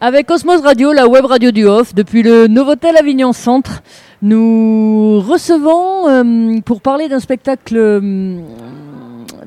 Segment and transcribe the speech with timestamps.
[0.00, 3.82] Avec Osmose Radio, la web radio du Off, depuis le Novotel Avignon Centre,
[4.20, 8.38] nous recevons euh, pour parler d'un spectacle euh,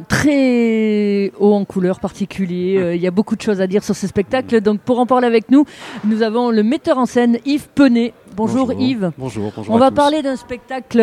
[0.07, 2.77] très haut en couleur particulier.
[2.79, 4.59] Euh, Il y a beaucoup de choses à dire sur ce spectacle.
[4.62, 5.65] Donc pour en parler avec nous,
[6.04, 8.13] nous avons le metteur en scène Yves Penet.
[8.36, 9.11] Bonjour, Yves.
[9.20, 9.71] Bonjour, bonjour.
[9.75, 9.95] On à va tous.
[9.97, 11.00] parler d'un spectacle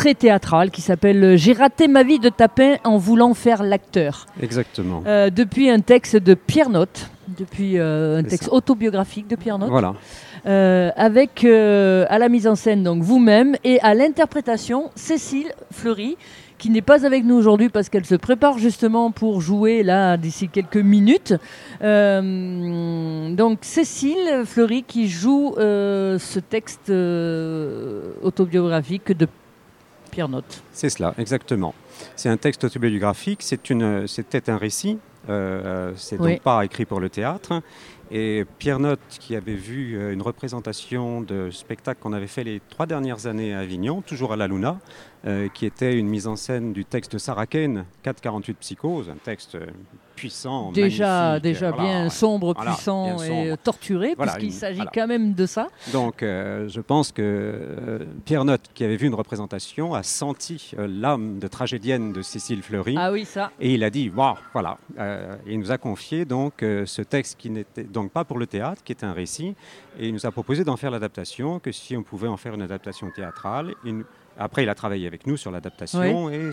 [0.00, 4.24] très théâtral qui s'appelle J'ai raté ma vie de tapin en voulant faire l'acteur.
[4.42, 5.02] Exactement.
[5.06, 8.54] Euh, depuis un texte de Pierre Note, depuis euh, un texte ça.
[8.54, 9.92] autobiographique de Pierre Note, Voilà.
[10.46, 16.16] euh, avec à la mise en scène donc vous-même et à l'interprétation Cécile Fleury,
[16.60, 20.48] qui n'est pas avec nous aujourd'hui parce qu'elle se prépare justement pour jouer là d'ici
[20.48, 21.34] quelques minutes.
[21.82, 29.26] Euh, donc Cécile Fleury qui joue euh, ce texte euh, autobiographique de
[30.10, 30.62] Pierre Note.
[30.72, 31.74] C'est cela, exactement.
[32.16, 33.60] C'est un texte autobiographique, c'est
[34.06, 36.32] c'était un récit, euh, c'est Oui.
[36.34, 37.62] donc pas écrit pour le théâtre.
[38.12, 42.60] Et Pierre Note, qui avait vu euh, une représentation de spectacle qu'on avait fait les
[42.68, 44.78] trois dernières années à Avignon, toujours à la Luna,
[45.26, 49.16] euh, qui était une mise en scène du texte de Sarah Kane, 448 Psychose, un
[49.22, 49.66] texte euh,
[50.16, 51.06] puissant, Déjà,
[51.38, 51.82] magnifique, déjà voilà.
[51.82, 55.68] bien sombre, Voilà, puissant bien et torturé, Voilà, puisqu'il une- s'agit quand même de ça.
[55.92, 60.72] Donc, euh, je pense que euh, Pierre Note, qui avait vu une représentation, a senti
[60.78, 62.94] l'âme de tragédienne de Cécile Fleury.
[62.98, 63.50] Ah oui, ça.
[63.60, 64.78] Et il a dit, Waouh, voilà.
[65.46, 68.92] Il nous a confié donc ce texte qui n'était donc pas pour le théâtre, qui
[68.92, 69.54] était un récit,
[69.98, 72.62] et il nous a proposé d'en faire l'adaptation, que si on pouvait en faire une
[72.62, 73.74] adaptation théâtrale.
[73.84, 74.04] Nous-
[74.40, 76.50] après, il a travaillé avec nous sur l'adaptation, et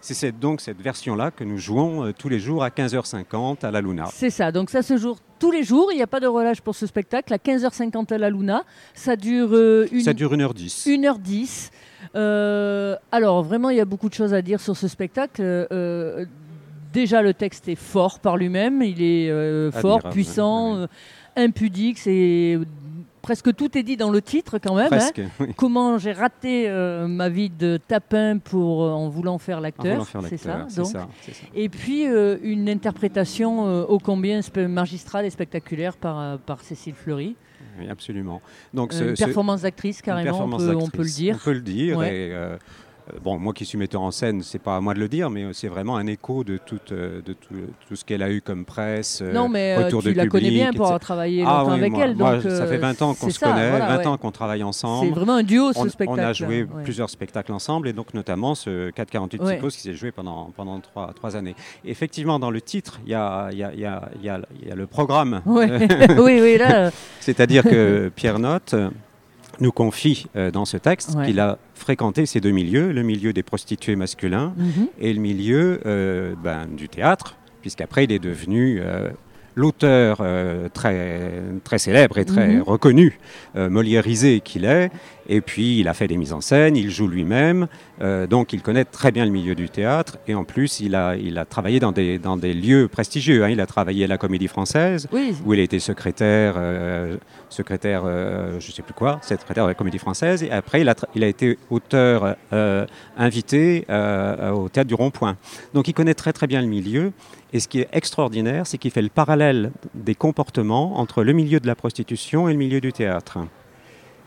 [0.00, 3.80] c'est donc cette version-là que nous jouons euh, tous les jours à 15h50 à la
[3.80, 4.06] Luna.
[4.12, 6.60] C'est ça, donc ça se joue tous les jours, il n'y a pas de relâche
[6.60, 10.86] pour ce spectacle, à 15h50 à la Luna, ça dure euh, une, Ça dure 1h10.
[10.86, 11.70] 1h10.
[12.14, 15.66] Euh, alors vraiment, il y a beaucoup de choses à dire sur ce spectacle.
[16.92, 20.86] Déjà, le texte est fort par lui-même, il est euh, fort, puissant, euh,
[21.36, 22.58] impudique, c'est...
[23.22, 24.92] Presque tout est dit dans le titre quand même.
[24.92, 24.98] hein.
[25.40, 25.46] Oui.
[25.56, 30.04] Comment j'ai raté euh, ma vie de tapin pour, euh, en voulant faire l'acteur.
[30.28, 30.66] C'est ça.
[31.54, 37.36] Et puis euh, une interprétation ô combien magistrale et spectaculaire par, par Cécile Fleury.
[37.78, 38.42] Oui, absolument.
[38.74, 40.90] Donc, ce- une ce- performance d'actrice carrément, on peut, on d'actrice.
[40.90, 41.36] peut le dire.
[41.40, 41.96] On peut le dire.
[41.98, 42.14] Ouais.
[42.28, 42.34] et,
[43.22, 45.46] bon, moi qui suis metteur en scène, c'est pas à moi de le dire, mais
[45.52, 47.54] c'est vraiment un écho de tout, euh, de tout,
[47.88, 49.20] tout ce qu'elle a eu comme presse.
[49.22, 51.72] euh, non, mais euh, tu de la connais public, bien pour avoir travaillé Ah oui,
[51.74, 52.16] avec moi- elle.
[52.16, 54.06] moi, donc, ça fait euh, 20 ans qu'on se ça, connaît, voilà, 20 ouais.
[54.06, 55.06] ans qu'on travaille ensemble.
[55.08, 56.20] C'est vraiment un duo ce on, spectacle.
[56.20, 56.82] on a joué ouais.
[56.84, 59.52] plusieurs spectacles ensemble et donc notamment ce 448 Ouais.
[59.54, 61.54] Psychose qui s'est joué pendant, pendant trois, trois années.
[61.84, 65.42] Effectivement, dans le titre, il y a, y a- y a- y a- le programme.
[65.46, 68.90] Oui, oui, là, euh, C'est-à-dire que Pierre Note euh,
[69.60, 71.26] nous confie euh, dans ce texte Ouais.
[71.26, 74.88] qu'il a fréquenté ces deux milieux, le milieu des prostituées masculins mhm.
[75.00, 79.10] et le milieu euh, ben, du théâtre, puisqu'après il est devenu euh,
[79.54, 80.22] l'auteur
[80.72, 81.30] très,
[81.64, 82.62] très célèbre et très Mhm.
[82.62, 83.18] reconnu,
[83.54, 84.90] moliérisé qu'il est,
[85.32, 87.66] et puis il a fait des mises en scène, il joue lui-même,
[88.02, 91.16] euh, donc il connaît très bien le milieu du théâtre, et en plus il a,
[91.16, 93.48] il a travaillé dans des, dans des lieux prestigieux, hein.
[93.48, 95.34] il a travaillé à la Comédie Française, oui.
[95.46, 97.16] où il a été secrétaire, euh,
[97.48, 100.42] secrétaire, euh, je sais plus quoi, secrétaire de la Comédie Française.
[100.42, 102.36] Et après, il a, il a été auteur
[103.16, 105.36] invité au Théâtre du Rond-Point.
[105.72, 107.12] Donc, il connaît très très bien le milieu.
[107.52, 111.60] Et ce qui est extraordinaire, c'est qu'il fait le parallèle des comportements entre le milieu
[111.60, 113.38] de la prostitution et le milieu du théâtre.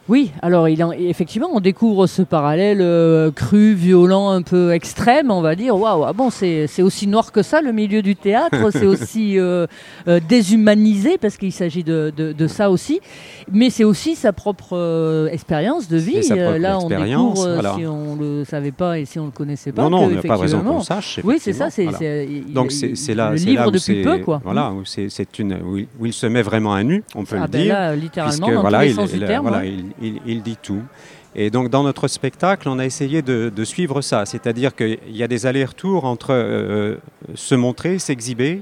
[0.07, 5.31] Oui, alors il en- effectivement, on découvre ce parallèle euh, cru, violent, un peu extrême,
[5.31, 5.75] on va dire.
[5.75, 9.65] Waouh, ah bon, c'est aussi noir que ça, le milieu du théâtre, c'est aussi euh,
[10.07, 12.99] euh, déshumanisé, parce qu'il s'agit de, de- de ça aussi.
[13.51, 16.21] Mais c'est aussi sa propre expérience de vie.
[16.59, 19.81] Là, on découvre, si on le savait pas et si on le connaissait pas.
[19.83, 21.19] non, non, que, on n'a pas raison qu'on sache.
[21.23, 21.69] Oui, c'est ça.
[21.75, 22.23] Voilà.
[22.23, 24.39] il- Donc c'est là, le c'est livre là où depuis peu, quoi.
[24.43, 27.37] Voilà, où c'est une où il, où il se met vraiment à nu, on peut
[27.39, 27.73] Ah le ben dire.
[27.73, 29.47] là, littéralement, puisque dans voilà, tous les il, sens du il- terme.
[29.47, 29.69] voilà, ouais.
[29.73, 30.83] il, il- dit tout.
[31.35, 35.27] Et donc dans notre spectacle, on a essayé de, suivre ça, c'est-à-dire qu'il y a
[35.27, 36.97] des allers-retours entre euh,
[37.33, 38.61] se montrer, s'exhiber,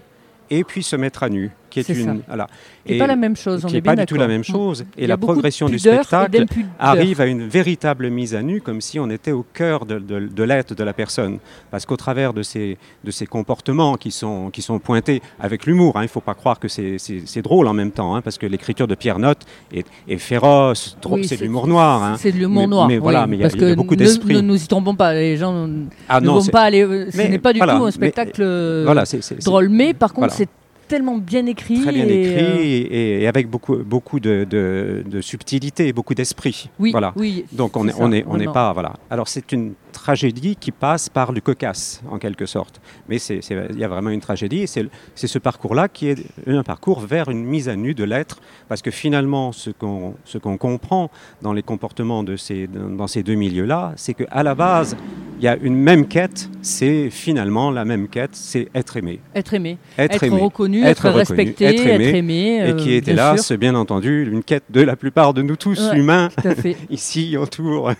[0.49, 2.47] et puis se mettre à nu, qui est, une voilà,
[2.87, 4.85] C'est pas la même chose, on qui est est pas du tout la même chose.
[4.97, 6.45] Y Et la progression du et spectacle
[6.79, 10.27] arrive à une véritable mise à nu, comme si on était au cœur de, de-
[10.27, 11.39] de l'être de la personne.
[11.71, 15.97] Parce qu'au travers de ces, de ces comportements qui sont, qui sont pointés avec l'humour,
[15.97, 16.97] hein, il ne faut pas croire que c'est-
[17.41, 19.39] drôle en même temps, hein, parce que l'écriture de Pierre Note
[19.73, 22.03] est, est féroce, Oui, c'est de l'humour noir.
[22.03, 22.15] hein.
[22.17, 22.87] C'est de l'humour noir.
[22.87, 24.35] mais voilà, oui, mais il y a- y beaucoup d'esprit.
[24.35, 25.67] Ne nous y trompons pas, les gens
[26.07, 26.83] Ah ne non, vont pas aller.
[27.11, 29.03] Ce mais n'est pas du voilà, tout un spectacle euh, voilà,
[29.43, 30.33] drôle, mais par contre, voilà.
[30.33, 30.47] c'est
[30.93, 31.81] tellement bien écrit.
[31.81, 36.13] Très bien et, écrit euh, et, et avec beaucoup, beaucoup de, de, de subtilité, beaucoup
[36.13, 36.69] d'esprit.
[36.77, 37.13] oui, Voilà.
[37.15, 37.45] oui.
[37.51, 38.93] Donc on n'est on est, on pas voilà.
[39.09, 42.79] Alors c'est une tragédie qui passe par le cocasse en quelque sorte,
[43.09, 44.61] mais il y a vraiment une tragédie.
[44.63, 48.37] et C'est ce parcours-là qui est un parcours vers une mise à nu de l'être,
[48.69, 51.09] parce que finalement ce qu'on comprend
[51.41, 54.95] dans les comportements de ces dans ces deux milieux-là, c'est que à la base
[55.39, 56.49] il y a une même quête.
[56.65, 60.41] C'est finalement la même quête, c'est être aimé, Être aimé, être, être, aimé.
[60.41, 63.57] reconnu, Être être, reconnu, respecté, être aimé, aimé, et euh, qui est bien hélas, sûr.
[63.57, 65.97] bien entendu, une quête de la plupart de nous tous Ouais.
[65.99, 66.29] humains
[66.89, 67.91] ici autour.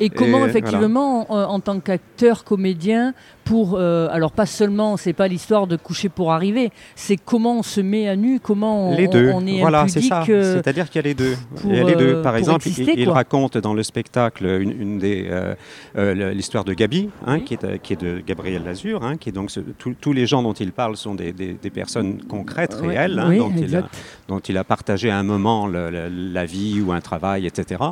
[0.00, 3.12] Et comment Et effectivement, euh, en tant qu'acteur, comédien,
[3.44, 7.62] pour euh, alors pas seulement, c'est pas l'histoire de coucher pour arriver, c'est comment on
[7.62, 10.24] se met à nu, comment on, les deux, on est voilà, c'est ça.
[10.28, 11.34] euh, C'est-à-dire qu'il y a les deux.
[11.66, 12.14] il y a les deux.
[12.14, 15.54] euh, Par exemple, exister, il, raconte dans le spectacle une, une des euh,
[15.98, 17.44] euh, l'histoire de Gabi, hein, Oui.
[17.44, 20.12] qui, est, euh, qui est de Gabriel Lazur, hein, qui est donc ce- tous- tous
[20.12, 23.50] les gens dont il parle sont des, des- des personnes concrètes, réelles, hein, oui, dont,
[23.54, 23.88] il a, exact.
[24.28, 27.82] dont il a partagé à un moment le- le- la vie ou un travail, etc.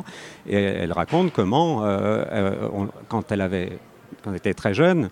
[0.47, 3.77] Et elle raconte comment, euh, euh, on- quand elle avait,
[4.23, 5.09] quand elle était très jeune,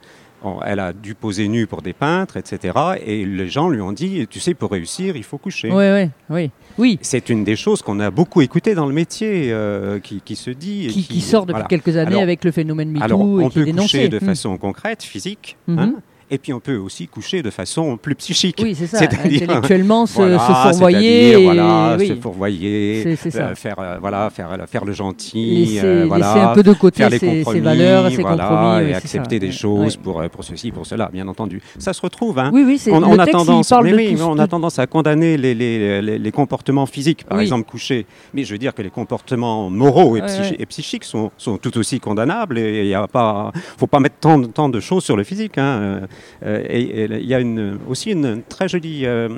[0.65, 2.77] elle a dû poser nue pour des peintres, etc.
[3.05, 5.69] Et les gens lui ont dit, tu sais, pour réussir, il faut coucher.
[5.69, 6.99] Ouais, ouais, oui, oui.
[7.01, 10.49] C'est une des choses qu'on a beaucoup écoutées dans le métier, euh, qui, qui se
[10.51, 10.87] dit.
[10.87, 11.67] Qui, qui sort depuis voilà.
[11.67, 14.17] quelques années Alors- avec le phénomène MeToo Alors, on et qui est peut coucher de
[14.17, 14.25] Mm.
[14.25, 15.79] façon concrète, physique, Mhm.
[15.79, 15.93] hein,
[16.31, 18.59] et puis on peut aussi coucher de façon plus psychique.
[18.61, 18.99] Oui, c'est ça.
[18.99, 21.31] C'est-à-dire- Intellectuellement, se, Voilà, se fourvoyer.
[21.39, 22.07] et- voilà, oui.
[22.09, 26.53] se fourvoyer, euh, faire, euh, voilà, faire, faire le gentil, laisser, euh, voilà, laisser un
[26.53, 28.81] peu de côté faire les ses, valeurs, ses voilà, compromis.
[28.81, 29.39] et oui, accepter ça.
[29.39, 30.03] des Ouais, choses ouais.
[30.03, 31.61] pour, euh, pour ceci, pour cela, bien entendu.
[31.77, 32.51] Ça se retrouve, hein.
[32.53, 34.47] Oui, oui, c'est on, on a texte, tendance, parle mais de oui, tout- on a
[34.47, 37.43] tendance à condamner les, les, les, les comportements physiques, par Oui.
[37.43, 38.05] exemple coucher.
[38.33, 40.55] Mais je veux dire que les comportements moraux et, Ouais, psychi- ouais.
[40.59, 42.57] et psychiques sont, sont tout aussi condamnables.
[42.59, 45.57] Et il pas, faut pas mettre tant, de- tant de choses sur le physique.
[45.57, 46.01] hein.
[46.43, 47.41] Euh, et il y a
[47.87, 49.29] aussi une très jolie, euh,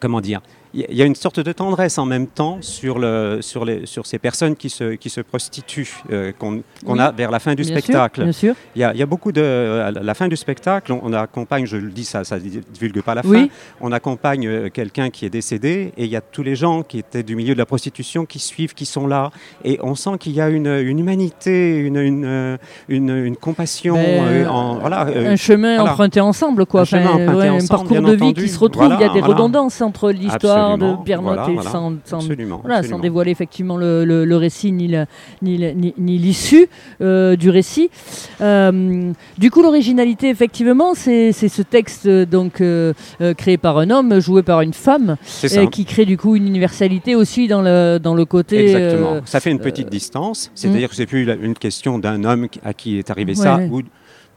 [0.00, 0.40] comment dire.
[0.74, 4.04] Il y a- une sorte de tendresse en même temps sur, le, sur, les, sur
[4.06, 7.00] ces personnes qui se, qui se prostituent, euh, qu'on Oui.
[7.00, 8.22] a vers la fin du Bien sûr, spectacle.
[8.24, 8.54] bien sûr.
[8.76, 9.80] Il y, a, il y a beaucoup de.
[9.86, 13.14] À la fin du spectacle, on, on accompagne, je le dis, ça ne divulgue pas
[13.14, 13.50] la fin, Oui.
[13.80, 16.98] on accompagne euh, quelqu'un qui est décédé et il y a tous les gens qui
[16.98, 19.30] étaient du milieu de la prostitution qui suivent, qui sont là.
[19.64, 22.56] Et on sent qu'il y a une, une humanité, une, une, euh,
[22.88, 23.94] une, compassion.
[23.94, 25.92] Ben, euh, en- voilà, euh, un chemin voilà.
[25.92, 26.82] emprunté ensemble, quoi.
[26.82, 28.42] Un chemin emprunté ouais, un ensemble, parcours de vie entendu.
[28.44, 28.86] qui se retrouve.
[28.86, 31.70] Voilà, Il y a des redondances entre l'histoire de Pierre voilà, Noté voilà.
[31.70, 32.58] sans, sans- absolument.
[32.62, 32.98] voilà, sans absolument.
[33.00, 35.06] dévoiler effectivement le, le- le récit ni la-
[35.42, 36.68] ni la- ni- ni l'issue
[37.00, 37.90] euh, du récit.
[38.40, 42.92] Euh, du coup, l'originalité, effectivement, c'est ce texte donc euh,
[43.36, 45.16] créé par un homme, joué par une femme,
[45.70, 48.62] qui crée du coup une universalité aussi dans le, dans le côté.
[48.70, 49.20] Exactement.
[49.24, 52.98] ça fait une petite distance, c'est-à-dire que c'est plus une question d'un homme à qui
[52.98, 53.82] est arrivé Ouais, ça, ou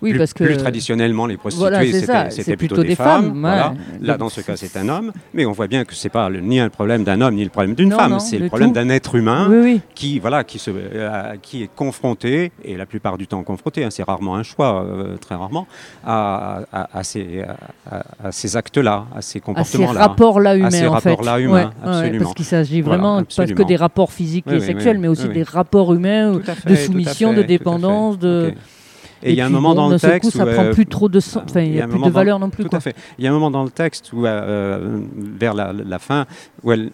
[0.02, 3.40] oui, plus, parce que plus traditionnellement les prostituées Voilà, c'était plutôt, plutôt des femmes.
[3.40, 3.74] voilà.
[4.02, 6.40] Là, dans ce cas, c'est- un homme, mais on voit bien que c'est pas le-
[6.40, 9.16] ni un problème d'un homme ni le problème d'une femme, c'est le problème d'un être
[9.16, 9.82] humain oui, oui.
[9.96, 13.90] qui voilà qui se euh, qui est confronté et la plupart du temps confronté, hein,
[13.92, 15.68] c'est rarement un choix, euh, très rarement,
[16.06, 17.58] à, à- à ces à,
[17.98, 20.00] à- à ces actes-là, à ces à ces comportements-là.
[20.08, 21.10] rapports-là humains, ces en fait.
[21.10, 22.24] rapports-là humains, Ouais, ouais, absolument.
[22.24, 25.44] parce qu'il s'agit Voilà, vraiment pas que des rapports physiques et sexuels, mais aussi des
[25.44, 28.54] rapports humains, à de à soumission, de à dépendance, de...
[29.24, 30.86] Et il y a un moment dans le texte coup, ça où, prend euh, plus
[30.86, 32.64] trop de sens, il n'y a plus valeur non plus.
[32.66, 32.96] Tout à fait.
[33.18, 36.26] Il y a un moment dans le texte où, euh, vers la, fin,
[36.64, 36.90] où elle,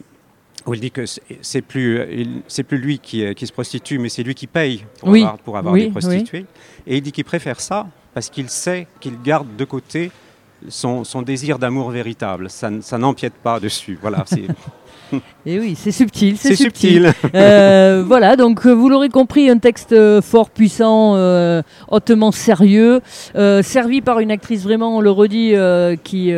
[0.65, 3.97] où elle dit que c'est- plus, il- c'est plus lui qui, euh, qui se prostitue,
[4.00, 6.45] mais c'est lui qui paye pour Oui, avoir, pour avoir oui, des prostituées.
[6.85, 10.12] Et il dit qu'il préfère ça parce qu'il sait qu'il garde de côté
[10.68, 12.50] son, son désir d'amour véritable.
[12.50, 13.97] Ça, ça n'empiète pas dessus.
[14.01, 14.44] Voilà, c'est
[15.45, 17.12] Et oui, c'est subtil, c'est subtil.
[17.13, 17.32] subtil.
[17.36, 23.00] Euh, voilà, donc euh, vous l'aurez compris, un texte euh, fort, puissant, euh, hautement sérieux,
[23.36, 25.53] euh, servi par une actrice vraiment, on le redit,
[26.03, 26.34] qui,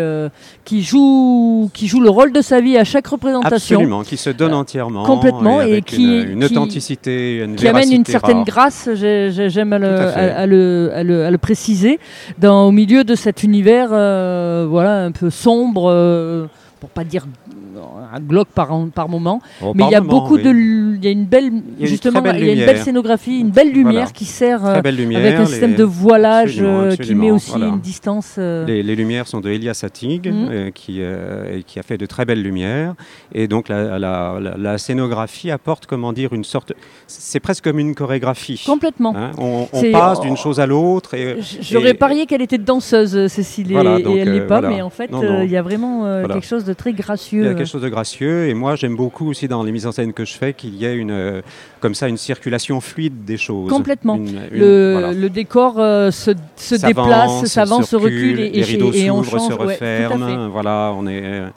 [0.65, 3.77] qui, joue, qui joue le rôle de sa vie à chaque représentation.
[3.77, 5.03] Absolument, qui se donne entièrement.
[5.05, 8.45] complètement, et qui- une, une authenticité, une qui amène une certaine rare.
[8.45, 11.99] grâce, j'ai- j'ai- j'aime à, à à- à le, à préciser,
[12.37, 16.47] dans, au milieu de cet univers voilà, un peu sombre,
[16.79, 17.25] pour pas dire
[18.13, 20.43] euh, glauque par, par moment, Au mais il y a beaucoup oui.
[20.43, 20.49] de,
[20.95, 21.51] il y a une belle,
[21.81, 24.11] justement, belle il y a une belle scénographie, une belle lumière Voilà.
[24.11, 25.19] qui sert euh, lumière.
[25.19, 27.67] avec un système les- de voilage Absolument, euh, qui met aussi voilà.
[27.67, 28.35] une distance.
[28.37, 30.47] euh, Les, les lumières sont de Elia Satig, Mhm.
[30.51, 31.01] euh, qui,
[31.65, 32.93] qui a fait de très belles lumières.
[33.33, 36.73] Et donc la, la- la- la scénographie apporte, comment dire, une sorte.
[37.07, 38.61] C'est presque comme une chorégraphie.
[38.65, 39.13] Complètement.
[39.15, 40.23] Hein, on, passe oh.
[40.23, 41.15] d'une chose à l'autre.
[41.61, 44.75] J'aurais parié qu'elle était danseuse, Cécile, et- Voilà, et, donc, elle n'est pas, voilà.
[44.75, 45.09] mais en fait,
[45.43, 47.43] il y a vraiment quelque chose de très il gracieux.
[47.43, 47.98] y a quelque chose de gracieux.
[48.49, 50.85] Et moi, j'aime beaucoup aussi dans les mises en scène que je fais qu'il y
[50.85, 51.41] ait une, euh,
[51.79, 53.69] comme ça, une circulation fluide des choses.
[53.69, 54.15] Complètement.
[54.15, 55.13] Une- une- Le, voilà.
[55.13, 59.23] le décor euh, se, se déplace, s'avance, se recule et, les et, rideaux et on
[59.23, 59.53] s'ouvrent, change.
[59.53, 60.49] se ouais, referment.
[60.49, 61.47] voilà, on est euh,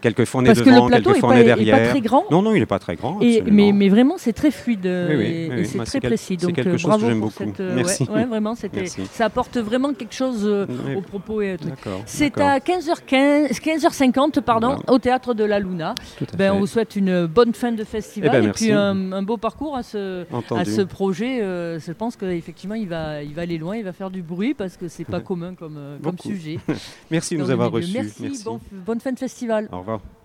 [0.00, 1.54] quelquefois on est Parce que le devant, plateau n'est quelquefois pas, on est est pas
[1.56, 1.90] derrière.
[1.90, 2.24] très grand.
[2.30, 3.20] Non, non, il n'est pas très grand.
[3.20, 5.66] Et, mais, mais vraiment, c'est très fluide euh, Oui, oui, et, oui, et oui.
[5.66, 6.36] c'est très précis.
[6.36, 7.44] Donc, quelque euh, chose que bravo j'aime pour beaucoup.
[7.44, 8.02] cette, euh, Merci.
[8.04, 9.02] ouais, ouais, vraiment, Merci.
[9.12, 11.40] ça apporte vraiment quelque chose euh, au propos.
[11.42, 12.02] D'accord.
[12.06, 14.82] c'est à 15h15, 15h50 pardon, Voilà.
[14.92, 15.94] au théâtre de la Luna.
[16.36, 19.22] Ben, on vous souhaite une bonne fin de festival Eh ben, et puis un, un
[19.22, 20.70] beau parcours à ce, à Entendu.
[20.72, 21.40] ce projet.
[21.42, 24.54] euh, je pense qu'effectivement, il va, il va aller loin, il va faire du bruit
[24.54, 26.58] parce que c'est pas commun comme, euh, comme sujet.
[27.10, 27.92] Merci de nous avoir reçus.
[27.94, 29.68] Merci, bon- bonne fin de festival.
[29.72, 29.87] Au revoir.
[29.88, 30.08] Bravo.